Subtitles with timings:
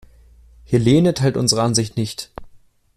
[0.65, 2.31] Helene teilt unsere Ansicht nicht.